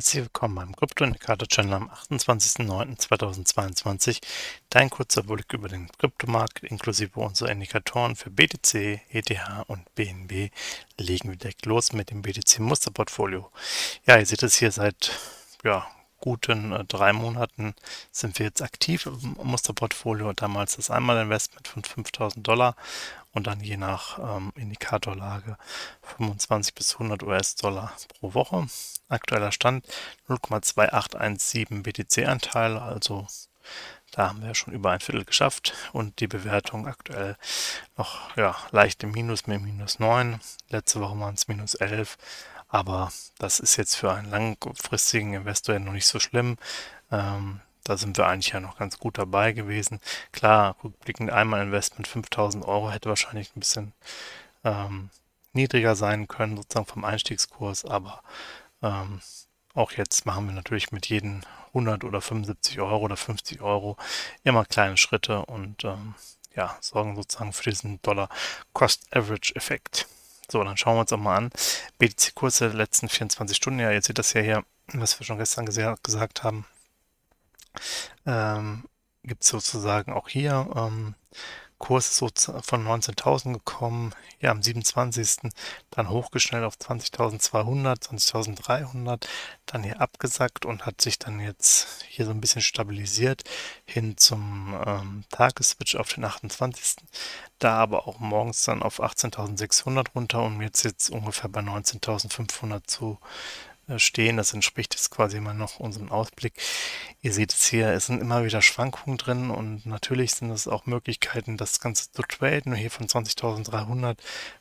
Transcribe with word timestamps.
Herzlich 0.00 0.22
willkommen 0.22 0.54
beim 0.54 0.74
Krypto-Indikator-Channel 0.74 1.74
am 1.74 1.90
28.09.2022. 1.90 4.22
Dein 4.70 4.88
kurzer 4.88 5.20
Überblick 5.20 5.52
über 5.52 5.68
den 5.68 5.90
Kryptomarkt 5.98 6.62
inklusive 6.62 7.20
unserer 7.20 7.50
Indikatoren 7.50 8.16
für 8.16 8.30
BTC, 8.30 9.02
ETH 9.10 9.30
und 9.66 9.94
BNB. 9.96 10.50
Legen 10.96 11.28
wir 11.28 11.36
direkt 11.36 11.66
los 11.66 11.92
mit 11.92 12.08
dem 12.08 12.22
BTC-Musterportfolio. 12.22 13.50
Ja, 14.06 14.16
ihr 14.16 14.24
seht 14.24 14.42
es 14.42 14.56
hier 14.56 14.72
seit 14.72 15.12
ja, 15.64 15.86
guten 16.20 16.72
äh, 16.72 16.84
drei 16.84 17.12
Monaten 17.12 17.74
sind 18.12 18.38
wir 18.38 18.46
jetzt 18.46 18.62
aktiv 18.62 19.06
im 19.06 19.36
Musterportfolio. 19.42 20.32
Damals 20.32 20.76
das 20.76 20.90
Einmalinvestment 20.90 21.66
von 21.66 21.82
5000 21.82 22.46
Dollar 22.46 22.76
und 23.32 23.46
dann 23.46 23.60
je 23.60 23.76
nach 23.76 24.18
ähm, 24.18 24.52
Indikatorlage 24.56 25.56
25 26.16 26.74
bis 26.74 26.94
100 26.94 27.22
US-Dollar 27.22 27.92
pro 28.18 28.34
Woche. 28.34 28.66
Aktueller 29.08 29.52
Stand 29.52 29.86
0,2817 30.28 31.82
BTC-Anteil, 31.82 32.78
also 32.78 33.26
da 34.12 34.28
haben 34.28 34.42
wir 34.42 34.54
schon 34.54 34.74
über 34.74 34.90
ein 34.90 35.00
Viertel 35.00 35.24
geschafft 35.24 35.74
und 35.92 36.18
die 36.20 36.26
Bewertung 36.26 36.88
aktuell 36.88 37.36
noch 37.96 38.36
ja, 38.36 38.56
leicht 38.72 39.02
im 39.04 39.12
Minus 39.12 39.46
mit 39.46 39.60
minus 39.62 40.00
9. 40.00 40.40
Letzte 40.68 41.00
Woche 41.00 41.18
waren 41.20 41.34
es 41.34 41.46
minus 41.46 41.74
11, 41.74 42.18
aber 42.70 43.12
das 43.38 43.60
ist 43.60 43.76
jetzt 43.76 43.96
für 43.96 44.12
einen 44.12 44.30
langfristigen 44.30 45.34
Investor 45.34 45.74
ja 45.74 45.80
noch 45.80 45.92
nicht 45.92 46.06
so 46.06 46.20
schlimm. 46.20 46.56
Ähm, 47.10 47.60
da 47.84 47.96
sind 47.96 48.16
wir 48.16 48.26
eigentlich 48.26 48.52
ja 48.52 48.60
noch 48.60 48.78
ganz 48.78 48.98
gut 48.98 49.18
dabei 49.18 49.52
gewesen. 49.52 50.00
Klar, 50.32 50.76
rückblickend 50.84 51.30
einmal 51.30 51.62
Investment 51.62 52.06
5000 52.06 52.64
Euro 52.64 52.90
hätte 52.90 53.08
wahrscheinlich 53.08 53.54
ein 53.56 53.60
bisschen 53.60 53.92
ähm, 54.64 55.10
niedriger 55.52 55.96
sein 55.96 56.28
können, 56.28 56.56
sozusagen 56.56 56.86
vom 56.86 57.04
Einstiegskurs, 57.04 57.84
aber 57.84 58.22
ähm, 58.82 59.20
auch 59.74 59.92
jetzt 59.92 60.26
machen 60.26 60.46
wir 60.46 60.54
natürlich 60.54 60.92
mit 60.92 61.06
jedem 61.06 61.40
100 61.68 62.04
oder 62.04 62.20
75 62.20 62.80
Euro 62.80 63.04
oder 63.04 63.16
50 63.16 63.60
Euro 63.60 63.96
immer 64.44 64.64
kleine 64.64 64.96
Schritte 64.96 65.44
und 65.46 65.84
ähm, 65.84 66.14
ja, 66.54 66.76
sorgen 66.80 67.16
sozusagen 67.16 67.52
für 67.52 67.70
diesen 67.70 68.02
Dollar 68.02 68.28
Cost 68.72 69.06
Average 69.14 69.54
Effekt. 69.54 70.06
So, 70.50 70.64
dann 70.64 70.76
schauen 70.76 70.96
wir 70.96 71.02
uns 71.02 71.12
auch 71.12 71.18
mal 71.18 71.36
an. 71.36 71.50
BTC-Kurse 71.98 72.68
der 72.68 72.76
letzten 72.76 73.08
24 73.08 73.56
Stunden, 73.56 73.78
ja, 73.80 73.92
ihr 73.92 74.02
seht 74.02 74.18
das 74.18 74.32
ja 74.32 74.40
hier, 74.40 74.64
was 74.92 75.18
wir 75.18 75.24
schon 75.24 75.38
gestern 75.38 75.66
gesagt 75.66 76.42
haben, 76.42 76.66
ähm, 78.26 78.84
gibt 79.22 79.44
es 79.44 79.50
sozusagen 79.50 80.12
auch 80.12 80.28
hier 80.28 80.68
ähm, 80.74 81.14
Kurs 81.80 82.08
ist 82.08 82.16
so 82.18 82.28
von 82.62 82.86
19.000 82.86 83.54
gekommen, 83.54 84.14
ja 84.38 84.50
am 84.50 84.62
27. 84.62 85.50
dann 85.90 86.10
hochgeschnellt 86.10 86.62
auf 86.62 86.76
20.200, 86.76 88.02
20.300, 88.02 89.26
dann 89.64 89.82
hier 89.82 90.00
abgesackt 90.00 90.66
und 90.66 90.84
hat 90.84 91.00
sich 91.00 91.18
dann 91.18 91.40
jetzt 91.40 92.04
hier 92.06 92.26
so 92.26 92.32
ein 92.32 92.40
bisschen 92.40 92.60
stabilisiert 92.60 93.44
hin 93.86 94.18
zum 94.18 94.78
ähm, 94.86 95.24
Tagesswitch 95.30 95.96
auf 95.96 96.12
den 96.12 96.24
28. 96.24 96.96
Da 97.58 97.78
aber 97.78 98.06
auch 98.06 98.20
morgens 98.20 98.62
dann 98.64 98.82
auf 98.82 99.00
18.600 99.00 100.12
runter 100.14 100.42
und 100.42 100.60
jetzt 100.60 100.84
jetzt 100.84 101.08
ungefähr 101.08 101.48
bei 101.48 101.60
19.500 101.60 102.86
zu 102.86 103.18
stehen. 103.98 104.36
Das 104.36 104.52
entspricht 104.52 104.94
jetzt 104.94 105.10
quasi 105.10 105.38
immer 105.38 105.54
noch 105.54 105.80
unserem 105.80 106.10
Ausblick. 106.10 106.54
Ihr 107.22 107.32
seht 107.32 107.52
es 107.52 107.66
hier, 107.66 107.88
es 107.88 108.06
sind 108.06 108.20
immer 108.20 108.44
wieder 108.44 108.62
Schwankungen 108.62 109.18
drin 109.18 109.50
und 109.50 109.86
natürlich 109.86 110.32
sind 110.32 110.50
es 110.50 110.68
auch 110.68 110.86
Möglichkeiten, 110.86 111.56
das 111.56 111.80
Ganze 111.80 112.10
zu 112.12 112.22
traden. 112.22 112.74
Hier 112.74 112.90
von 112.90 113.06
20.300 113.06 114.16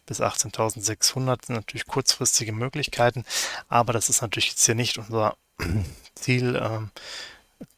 bis 0.06 0.22
18.600 0.22 1.46
sind 1.46 1.56
natürlich 1.56 1.86
kurzfristige 1.88 2.52
Möglichkeiten, 2.52 3.24
aber 3.68 3.94
das 3.94 4.10
ist 4.10 4.22
natürlich 4.22 4.50
jetzt 4.50 4.66
hier 4.66 4.76
nicht 4.76 4.98
unser 4.98 5.36
Ziel, 6.16 6.60
ähm, 6.62 6.92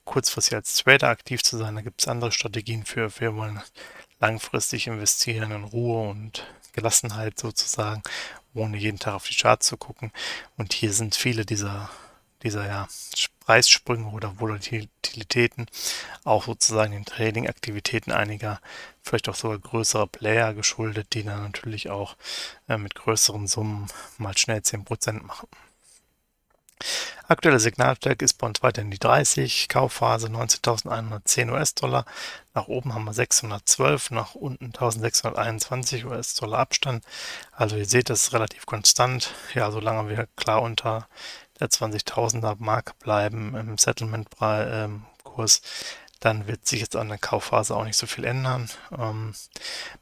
kurzfristig 0.06 0.56
als 0.56 0.75
Trader 0.75 1.09
aktiv 1.09 1.44
zu 1.44 1.57
sein. 1.57 1.75
Da 1.75 1.81
gibt 1.81 2.01
es 2.01 2.07
andere 2.07 2.31
Strategien 2.31 2.85
für. 2.85 3.12
Wir 3.19 3.35
wollen 3.35 3.62
langfristig 4.19 4.88
investieren 4.88 5.51
in 5.51 5.63
Ruhe 5.63 6.09
und 6.09 6.45
Gelassenheit 6.74 7.40
sozusagen 7.40 8.02
ohne 8.54 8.78
jeden 8.78 9.00
Tag 9.00 9.14
auf 9.14 9.28
die 9.28 9.36
Charts 9.36 9.68
zu 9.68 9.78
gucken. 9.78 10.12
Und 10.58 10.74
hier 10.74 10.94
sind 10.94 11.16
viele 11.16 11.46
dieser, 11.46 11.90
dieser 12.44 12.66
ja, 12.66 12.88
Preissprünge 13.42 14.08
oder 14.12 14.40
Volatilitäten 14.40 15.66
auch 16.24 16.46
sozusagen 16.46 16.92
den 16.94 17.06
Trading-Aktivitäten 17.06 18.12
einiger, 18.12 18.62
vielleicht 19.02 19.28
auch 19.30 19.36
sogar 19.36 19.60
größerer 19.60 20.08
Player 20.08 20.54
geschuldet, 20.54 21.08
die 21.14 21.24
dann 21.24 21.44
natürlich 21.44 21.90
auch 21.90 22.16
äh, 22.70 22.78
mit 22.78 22.96
größeren 22.96 23.48
Summen 23.48 23.88
mal 24.18 24.38
schnell 24.38 24.60
10% 24.60 25.24
machen. 25.24 25.48
Aktuelle 27.28 27.59
Signalstärke 27.59 28.25
ist 28.25 28.34
bei 28.34 28.47
uns 28.47 28.62
weiterhin 28.62 28.92
die 28.92 29.00
30, 29.00 29.69
Kaufphase 29.69 30.28
19.110 30.28 31.52
US-Dollar, 31.52 32.06
nach 32.53 32.68
oben 32.68 32.94
haben 32.94 33.06
wir 33.06 33.14
612, 33.14 34.12
nach 34.12 34.36
unten 34.36 34.66
1621 34.66 36.06
US-Dollar 36.06 36.59
Abstand. 36.59 37.06
Also 37.52 37.78
ihr 37.78 37.86
seht, 37.86 38.09
das 38.09 38.24
ist 38.24 38.34
relativ 38.34 38.66
konstant. 38.66 39.34
Ja, 39.53 39.72
solange 39.72 40.09
wir 40.09 40.28
klar 40.36 40.62
unter 40.62 41.08
der 41.59 41.69
20.000er 41.69 42.58
Marke 42.59 42.94
bleiben 43.00 43.56
im 43.56 43.78
Settlement-Kurs, 43.78 45.62
dann 46.19 46.48
wird 46.48 46.68
sich 46.68 46.81
jetzt 46.81 46.96
an 46.96 47.09
der 47.09 47.18
Kaufphase 47.18 47.75
auch 47.75 47.84
nicht 47.84 47.98
so 47.98 48.08
viel 48.08 48.25
ändern. 48.25 48.69
Ähm, 48.98 49.34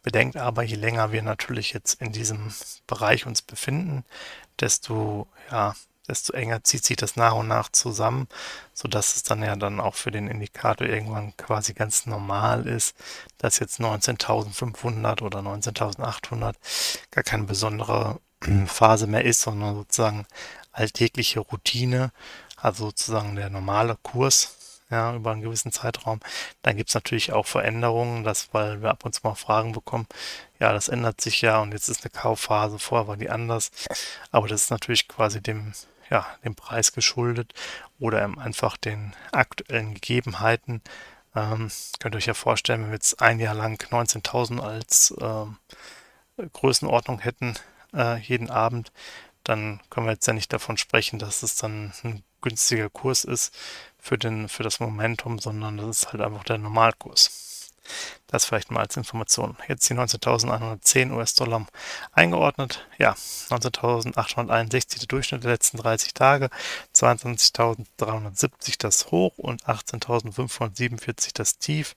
bedenkt 0.04 0.36
aber, 0.36 0.64
je 0.64 0.76
länger 0.76 1.12
wir 1.12 1.22
natürlich 1.22 1.74
jetzt 1.74 2.02
in 2.02 2.12
diesem 2.12 2.54
Bereich 2.88 3.26
uns 3.26 3.42
befinden, 3.42 4.04
desto 4.60 5.28
ja, 5.50 5.76
desto 6.10 6.34
enger 6.34 6.64
zieht 6.64 6.84
sich 6.84 6.98
das 6.98 7.16
nach 7.16 7.34
und 7.34 7.48
nach 7.48 7.70
zusammen, 7.72 8.28
sodass 8.74 9.16
es 9.16 9.24
dann 9.24 9.44
ja 9.44 9.56
dann 9.56 9.80
auch 9.80 9.96
für 9.96 10.12
den 10.12 10.28
Indikator 10.28 10.88
irgendwann 10.88 11.36
quasi 11.38 11.74
ganz 11.74 12.06
normal 12.06 12.68
ist, 12.68 12.96
dass 13.38 13.60
jetzt 13.60 13.80
19.500 13.80 15.22
oder 15.22 15.40
19.800 15.40 16.56
gar 17.12 17.24
keine 17.24 17.44
besondere 17.44 18.20
Phase 18.66 19.08
mehr 19.08 19.26
ist, 19.26 19.42
sondern 19.42 19.76
sozusagen 19.76 20.26
alltägliche 20.72 21.40
Routine, 21.40 22.12
also 22.58 22.86
sozusagen 22.86 23.36
der 23.36 23.50
normale 23.50 23.98
Kurs 24.02 24.56
ja, 24.90 25.14
über 25.14 25.32
einen 25.32 25.42
gewissen 25.42 25.72
Zeitraum. 25.72 26.20
Dann 26.62 26.78
gibt 26.78 26.90
es 26.90 26.96
natürlich 26.96 27.32
auch 27.32 27.46
Veränderungen, 27.46 28.24
das, 28.24 28.50
weil 28.54 28.82
wir 28.82 28.90
ab 28.90 29.06
und 29.06 29.14
zu 29.14 29.22
mal 29.24 29.36
Fragen 29.36 29.72
bekommen, 29.72 30.08
ja, 30.60 30.74
das 30.74 30.88
ändert 30.88 31.22
sich 31.22 31.42
ja 31.42 31.62
und 31.62 31.74
jetzt 31.74 31.90
ist 31.90 32.04
eine 32.04 32.12
Kaufphase, 32.12 32.80
vorher 32.80 33.08
war 33.08 33.18
die 33.18 33.30
anders. 33.30 33.72
Aber 34.32 34.48
das 34.48 34.64
ist 34.64 34.72
natürlich 34.72 35.08
quasi 35.08 35.42
dem 35.42 35.74
ja, 36.10 36.26
dem 36.44 36.56
Preis 36.56 36.94
geschuldet 36.94 37.54
oder 38.00 38.24
einfach 38.40 38.78
den 38.78 39.14
aktuellen 39.32 39.94
Gegebenheiten. 39.94 40.82
Ähm, 41.36 41.70
könnt 42.00 42.16
ihr 42.16 42.18
euch 42.18 42.26
ja 42.26 42.34
vorstellen, 42.34 42.84
wenn 42.84 42.90
wir 42.90 42.96
jetzt 42.96 43.22
ein 43.22 43.40
Jahr 43.40 43.56
lang 43.56 43.82
19.000 43.92 44.60
als 44.60 45.14
ähm, 45.22 45.58
Größenordnung 46.54 47.20
hätten, 47.20 47.56
äh, 47.94 48.18
jeden 48.20 48.50
Abend, 48.50 48.92
dann 49.44 49.80
können 49.90 50.08
wir 50.08 50.14
jetzt 50.14 50.28
ja 50.28 50.34
nicht 50.34 50.52
davon 50.54 50.78
sprechen, 50.78 51.20
dass 51.20 51.44
es 51.44 51.56
dann 51.56 51.94
ein 52.04 52.24
günstiger 52.42 52.90
Kurs 52.90 53.24
ist 53.24 53.56
für, 53.98 54.18
den, 54.18 54.48
für 54.48 54.64
das 54.64 54.80
Momentum, 54.80 55.40
sondern 55.40 55.78
das 55.78 56.04
ist 56.04 56.12
halt 56.12 56.22
einfach 56.22 56.44
der 56.44 56.58
Normalkurs. 56.58 57.49
Das 58.28 58.46
vielleicht 58.46 58.72
mal 58.72 58.82
als 58.82 58.98
Information. 58.98 59.58
Jetzt 59.68 59.90
die 59.90 59.94
19.110 59.94 61.12
US-Dollar 61.12 61.66
eingeordnet. 62.12 62.88
Ja, 62.98 63.14
19.861 63.50 65.00
der 65.00 65.08
Durchschnitt 65.08 65.44
der 65.44 65.52
letzten 65.52 65.78
30 65.78 66.14
Tage, 66.14 66.50
22.370 66.94 68.76
das 68.78 69.12
Hoch 69.12 69.38
und 69.38 69.66
18.547 69.66 71.32
das 71.34 71.58
Tief 71.58 71.96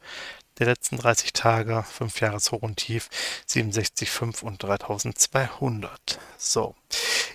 der 0.59 0.67
letzten 0.67 0.97
30 0.97 1.33
Tage, 1.33 1.83
5 1.83 2.21
Jahres 2.21 2.53
Hoch 2.53 2.63
und 2.63 2.77
Tief, 2.77 3.09
67,5 3.49 4.43
und 4.43 4.63
3200. 4.63 6.19
So, 6.37 6.75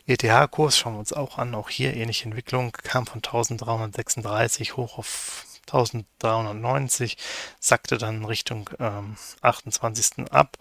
ETH-Kurs 0.06 0.78
schauen 0.78 0.94
wir 0.94 1.00
uns 1.00 1.14
auch 1.14 1.38
an. 1.38 1.56
Auch 1.56 1.70
hier 1.70 1.94
ähnliche 1.96 2.26
Entwicklung, 2.26 2.72
kam 2.72 3.06
von 3.06 3.18
1336 3.18 4.78
hoch 4.78 4.98
auf 4.98 5.46
1390, 5.68 7.18
sackte 7.60 7.98
dann 7.98 8.26
Richtung 8.26 8.70
ähm, 8.80 9.18
28. 9.42 10.32
ab 10.32 10.58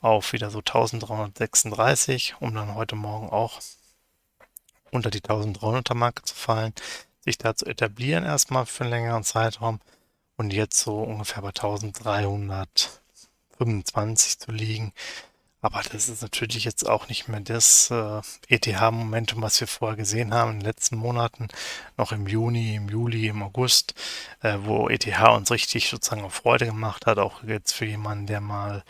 auf 0.00 0.32
wieder 0.32 0.50
so 0.50 0.58
1336, 0.58 2.36
um 2.40 2.54
dann 2.54 2.74
heute 2.74 2.96
Morgen 2.96 3.30
auch 3.30 3.60
unter 4.90 5.10
die 5.10 5.20
1300er 5.20 5.94
Marke 5.94 6.22
zu 6.22 6.34
fallen, 6.34 6.72
sich 7.20 7.38
da 7.38 7.54
zu 7.56 7.66
etablieren 7.66 8.24
erstmal 8.24 8.66
für 8.66 8.84
einen 8.84 8.92
längeren 8.92 9.24
Zeitraum 9.24 9.80
und 10.36 10.52
jetzt 10.52 10.78
so 10.78 11.02
ungefähr 11.02 11.42
bei 11.42 11.48
1300 11.48 13.02
25 13.58 14.38
zu 14.38 14.52
liegen. 14.52 14.92
Aber 15.66 15.82
das 15.82 16.08
ist 16.08 16.22
natürlich 16.22 16.62
jetzt 16.62 16.88
auch 16.88 17.08
nicht 17.08 17.26
mehr 17.26 17.40
das 17.40 17.90
äh, 17.90 18.20
ETH-Momentum, 18.46 19.42
was 19.42 19.58
wir 19.58 19.66
vorher 19.66 19.96
gesehen 19.96 20.32
haben 20.32 20.52
in 20.52 20.60
den 20.60 20.66
letzten 20.66 20.94
Monaten, 20.94 21.48
noch 21.96 22.12
im 22.12 22.28
Juni, 22.28 22.76
im 22.76 22.88
Juli, 22.88 23.26
im 23.26 23.42
August, 23.42 23.94
äh, 24.42 24.58
wo 24.60 24.88
ETH 24.88 25.08
uns 25.28 25.50
richtig 25.50 25.88
sozusagen 25.88 26.22
auf 26.22 26.34
Freude 26.34 26.66
gemacht 26.66 27.06
hat, 27.06 27.18
auch 27.18 27.42
jetzt 27.42 27.72
für 27.72 27.84
jemanden, 27.84 28.26
der 28.26 28.40
mal 28.40 28.84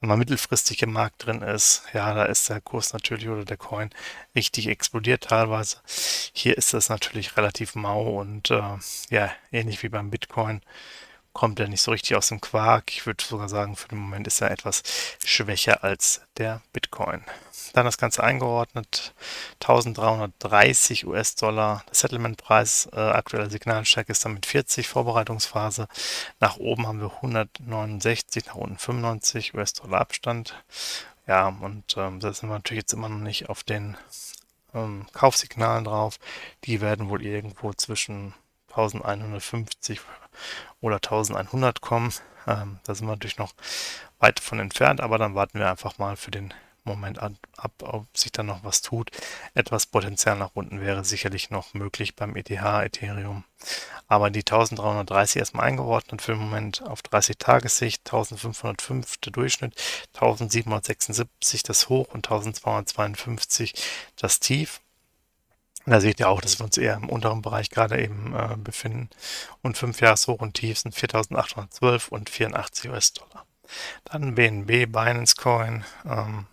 mal 0.00 0.16
mittelfristig 0.16 0.82
im 0.82 0.92
Markt 0.92 1.26
drin 1.26 1.40
ist, 1.42 1.82
ja, 1.94 2.12
da 2.14 2.24
ist 2.24 2.48
der 2.50 2.60
Kurs 2.60 2.92
natürlich 2.92 3.28
oder 3.28 3.44
der 3.44 3.56
Coin 3.56 3.90
richtig 4.34 4.66
explodiert 4.68 5.24
teilweise. 5.24 5.78
Hier 6.32 6.56
ist 6.58 6.74
das 6.74 6.88
natürlich 6.90 7.36
relativ 7.38 7.74
mau 7.74 8.20
und 8.20 8.50
äh, 8.50 8.62
ja, 9.10 9.30
ähnlich 9.52 9.82
wie 9.82 9.88
beim 9.88 10.10
Bitcoin 10.10 10.62
kommt 11.34 11.60
er 11.60 11.68
nicht 11.68 11.82
so 11.82 11.90
richtig 11.90 12.16
aus 12.16 12.28
dem 12.28 12.40
Quark. 12.40 12.90
Ich 12.90 13.04
würde 13.04 13.22
sogar 13.22 13.50
sagen, 13.50 13.76
für 13.76 13.88
den 13.88 13.98
Moment 13.98 14.26
ist 14.26 14.40
er 14.40 14.50
etwas 14.50 14.82
schwächer 15.22 15.84
als 15.84 16.22
der 16.38 16.62
Bitcoin. 16.72 17.22
Dann 17.74 17.84
das 17.84 17.98
Ganze 17.98 18.22
eingeordnet, 18.22 19.12
1330 19.60 21.06
US-Dollar. 21.06 21.82
Der 21.88 21.94
Settlement-Preis, 21.94 22.88
äh, 22.92 23.00
aktuelle 23.00 23.50
Signalstärke 23.50 24.12
ist 24.12 24.24
damit 24.24 24.46
40, 24.46 24.86
Vorbereitungsphase. 24.86 25.88
Nach 26.38 26.56
oben 26.56 26.86
haben 26.86 27.00
wir 27.00 27.12
169, 27.16 28.46
nach 28.46 28.54
unten 28.54 28.78
95 28.78 29.54
US-Dollar 29.54 30.00
Abstand. 30.00 30.54
Ja, 31.26 31.48
und 31.48 31.96
ähm, 31.96 32.20
da 32.20 32.32
sind 32.32 32.48
wir 32.48 32.54
natürlich 32.54 32.82
jetzt 32.82 32.92
immer 32.92 33.08
noch 33.08 33.18
nicht 33.18 33.48
auf 33.48 33.64
den 33.64 33.96
ähm, 34.72 35.06
Kaufsignalen 35.12 35.84
drauf. 35.84 36.20
Die 36.64 36.80
werden 36.80 37.08
wohl 37.08 37.24
irgendwo 37.24 37.72
zwischen 37.72 38.34
1150 38.76 40.00
oder 40.80 40.96
1100 40.96 41.80
kommen. 41.80 42.12
Ähm, 42.46 42.78
da 42.84 42.94
sind 42.94 43.06
wir 43.06 43.12
natürlich 43.12 43.38
noch 43.38 43.54
weit 44.18 44.40
von 44.40 44.58
entfernt, 44.58 45.00
aber 45.00 45.18
dann 45.18 45.34
warten 45.34 45.58
wir 45.58 45.70
einfach 45.70 45.98
mal 45.98 46.16
für 46.16 46.30
den 46.30 46.52
Moment 46.84 47.18
ab, 47.18 47.32
ob 47.82 48.06
sich 48.16 48.30
dann 48.30 48.46
noch 48.46 48.62
was 48.62 48.82
tut. 48.82 49.10
Etwas 49.54 49.86
Potenzial 49.86 50.36
nach 50.36 50.50
unten 50.54 50.80
wäre 50.80 51.04
sicherlich 51.04 51.50
noch 51.50 51.72
möglich 51.72 52.14
beim 52.14 52.36
ETH, 52.36 52.50
Ethereum. 52.50 53.44
Aber 54.06 54.30
die 54.30 54.40
1330 54.40 55.36
erstmal 55.36 55.66
eingeordnet 55.66 56.20
für 56.20 56.32
den 56.32 56.42
Moment 56.42 56.82
auf 56.82 57.00
30 57.00 57.38
Tagessicht, 57.38 58.02
1505 58.06 59.16
der 59.18 59.32
Durchschnitt, 59.32 59.74
1776 60.14 61.62
das 61.62 61.88
Hoch 61.88 62.08
und 62.12 62.26
1252 62.26 63.72
das 64.16 64.40
Tief. 64.40 64.80
Da 65.86 66.00
seht 66.00 66.18
ihr 66.20 66.28
auch, 66.28 66.40
dass 66.40 66.58
wir 66.58 66.64
uns 66.64 66.78
eher 66.78 66.94
im 66.94 67.08
unteren 67.08 67.42
Bereich 67.42 67.68
gerade 67.70 68.02
eben 68.02 68.34
äh, 68.34 68.56
befinden. 68.56 69.10
Und 69.62 69.76
5 69.76 70.00
Jahreshoch 70.00 70.40
und 70.40 70.54
Tief 70.54 70.78
sind 70.78 70.94
4.812 70.94 72.08
und 72.08 72.30
84 72.30 72.90
US-Dollar. 72.90 73.44
Dann 74.04 74.34
BNB, 74.34 74.90
Binance 74.90 75.36
Coin. 75.36 75.84
Ähm, 76.04 76.46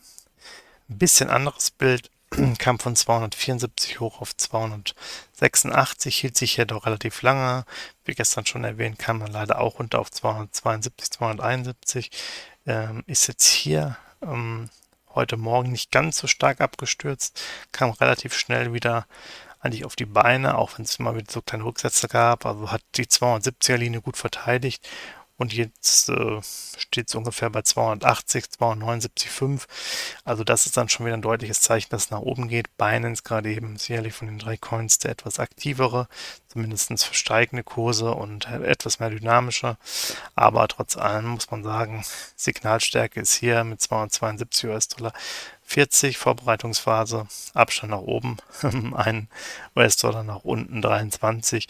ein 0.89 0.97
bisschen 0.97 1.29
anderes 1.29 1.71
Bild. 1.71 2.11
Kam 2.59 2.79
von 2.79 2.95
274 2.95 3.99
hoch 3.99 4.21
auf 4.21 4.35
286, 4.35 6.17
hielt 6.17 6.37
sich 6.37 6.53
hier 6.55 6.65
doch 6.65 6.85
relativ 6.85 7.21
lange. 7.21 7.65
Wie 8.05 8.13
gestern 8.13 8.45
schon 8.45 8.63
erwähnt, 8.63 8.99
kam 8.99 9.19
man 9.19 9.31
leider 9.31 9.59
auch 9.59 9.79
runter 9.79 9.99
auf 9.99 10.11
272, 10.11 11.11
271. 11.11 12.11
Ähm, 12.65 13.03
ist 13.07 13.27
jetzt 13.27 13.47
hier 13.47 13.97
ähm, 14.21 14.69
heute 15.15 15.37
Morgen 15.37 15.71
nicht 15.71 15.91
ganz 15.91 16.17
so 16.17 16.27
stark 16.27 16.61
abgestürzt, 16.61 17.41
kam 17.71 17.91
relativ 17.91 18.33
schnell 18.33 18.73
wieder 18.73 19.05
eigentlich 19.59 19.85
auf 19.85 19.95
die 19.95 20.05
Beine, 20.05 20.57
auch 20.57 20.77
wenn 20.77 20.85
es 20.85 20.99
mal 20.99 21.15
wieder 21.15 21.31
so 21.31 21.41
kleine 21.41 21.65
Rücksätze 21.65 22.07
gab. 22.07 22.45
Also 22.45 22.71
hat 22.71 22.81
die 22.95 23.05
270er 23.05 23.77
Linie 23.77 24.01
gut 24.01 24.17
verteidigt 24.17 24.87
und 25.41 25.53
jetzt 25.53 26.07
äh, 26.09 26.39
steht 26.77 27.09
es 27.09 27.15
ungefähr 27.15 27.49
bei 27.49 27.63
280, 27.63 28.45
279,5. 28.59 29.63
Also 30.23 30.43
das 30.43 30.67
ist 30.67 30.77
dann 30.77 30.87
schon 30.87 31.07
wieder 31.07 31.17
ein 31.17 31.23
deutliches 31.23 31.61
Zeichen, 31.61 31.89
dass 31.89 32.05
es 32.05 32.11
nach 32.11 32.19
oben 32.19 32.47
geht. 32.47 32.77
Binance 32.77 33.23
gerade 33.23 33.51
eben 33.51 33.75
sicherlich 33.77 34.13
von 34.13 34.27
den 34.27 34.37
drei 34.37 34.55
Coins 34.55 34.99
der 34.99 35.09
etwas 35.09 35.39
aktivere, 35.39 36.07
zumindest 36.47 36.91
für 37.03 37.15
steigende 37.15 37.63
Kurse 37.63 38.11
und 38.11 38.45
etwas 38.45 38.99
mehr 38.99 39.09
dynamischer. 39.09 39.79
Aber 40.35 40.67
trotz 40.67 40.95
allem 40.95 41.29
muss 41.29 41.49
man 41.49 41.63
sagen, 41.63 42.05
Signalstärke 42.35 43.19
ist 43.19 43.33
hier 43.33 43.63
mit 43.63 43.81
272 43.81 44.69
US-Dollar 44.69 45.13
40 45.63 46.19
Vorbereitungsphase, 46.19 47.25
Abstand 47.55 47.93
nach 47.93 48.01
oben, 48.01 48.37
ein 48.93 49.27
US-Dollar 49.75 50.23
nach 50.23 50.43
unten 50.43 50.83
23. 50.83 51.67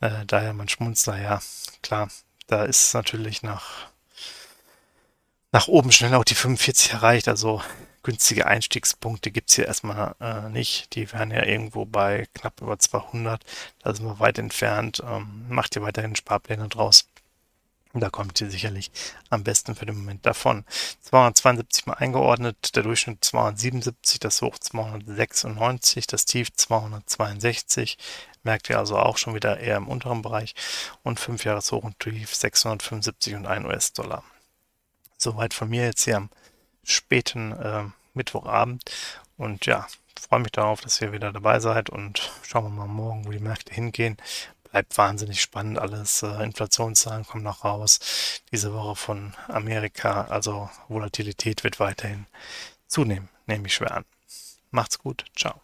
Äh, 0.00 0.26
daher 0.26 0.52
mein 0.52 0.68
Schmunzler, 0.68 1.20
ja, 1.20 1.40
klar, 1.80 2.08
da 2.46 2.64
ist 2.64 2.94
natürlich 2.94 3.42
nach, 3.42 3.88
nach 5.52 5.68
oben 5.68 5.92
schnell 5.92 6.14
auch 6.14 6.24
die 6.24 6.34
45 6.34 6.92
erreicht. 6.92 7.28
Also 7.28 7.62
günstige 8.02 8.46
Einstiegspunkte 8.46 9.30
gibt 9.30 9.50
es 9.50 9.56
hier 9.56 9.66
erstmal 9.66 10.14
äh, 10.20 10.48
nicht. 10.50 10.94
Die 10.94 11.10
wären 11.12 11.30
ja 11.30 11.44
irgendwo 11.44 11.84
bei 11.84 12.26
knapp 12.34 12.60
über 12.60 12.78
200. 12.78 13.42
Da 13.82 13.94
sind 13.94 14.06
wir 14.06 14.20
weit 14.20 14.38
entfernt. 14.38 15.02
Ähm, 15.04 15.46
macht 15.48 15.74
ihr 15.76 15.82
weiterhin 15.82 16.16
Sparpläne 16.16 16.68
draus. 16.68 17.08
Da 17.96 18.10
kommt 18.10 18.40
ihr 18.40 18.50
sicherlich 18.50 18.90
am 19.30 19.44
besten 19.44 19.76
für 19.76 19.86
den 19.86 19.96
Moment 19.96 20.26
davon. 20.26 20.64
272 21.02 21.86
mal 21.86 21.94
eingeordnet, 21.94 22.74
der 22.74 22.82
Durchschnitt 22.82 23.24
277, 23.24 24.18
das 24.18 24.42
Hoch 24.42 24.58
296, 24.58 26.08
das 26.08 26.24
Tief 26.24 26.52
262. 26.52 27.96
Merkt 28.44 28.70
ihr 28.70 28.78
also 28.78 28.96
auch 28.96 29.18
schon 29.18 29.34
wieder 29.34 29.58
eher 29.58 29.76
im 29.76 29.88
unteren 29.88 30.22
Bereich. 30.22 30.54
Und 31.02 31.18
5 31.18 31.44
Jahres 31.44 31.72
Hoch 31.72 31.82
und 31.82 31.98
Tief 31.98 32.34
675 32.34 33.34
und 33.34 33.46
1 33.46 33.66
US-Dollar. 33.66 34.22
Soweit 35.16 35.54
von 35.54 35.68
mir 35.68 35.84
jetzt 35.84 36.04
hier 36.04 36.18
am 36.18 36.30
späten 36.84 37.52
äh, 37.52 37.84
Mittwochabend. 38.12 38.82
Und 39.36 39.66
ja, 39.66 39.86
freue 40.20 40.40
mich 40.40 40.52
darauf, 40.52 40.80
dass 40.80 41.00
ihr 41.00 41.12
wieder 41.12 41.32
dabei 41.32 41.58
seid 41.58 41.90
und 41.90 42.30
schauen 42.42 42.64
wir 42.64 42.70
mal 42.70 42.86
morgen, 42.86 43.26
wo 43.26 43.30
die 43.30 43.40
Märkte 43.40 43.74
hingehen 43.74 44.16
bleibt 44.74 44.98
wahnsinnig 44.98 45.40
spannend 45.40 45.78
alles. 45.78 46.24
Äh, 46.24 46.42
Inflationszahlen 46.42 47.24
kommen 47.24 47.44
noch 47.44 47.62
raus 47.62 48.00
diese 48.50 48.74
Woche 48.74 48.96
von 48.96 49.32
Amerika. 49.46 50.22
Also 50.24 50.68
Volatilität 50.88 51.62
wird 51.62 51.78
weiterhin 51.78 52.26
zunehmen, 52.88 53.28
nehme 53.46 53.68
ich 53.68 53.74
schwer 53.74 53.98
an. 53.98 54.04
Macht's 54.72 54.98
gut. 54.98 55.24
Ciao. 55.36 55.63